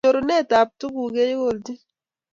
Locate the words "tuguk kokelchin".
0.79-1.79